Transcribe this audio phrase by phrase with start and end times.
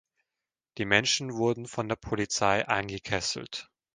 [0.79, 3.69] Die Menschen wurden von der Polizei eingekesselt.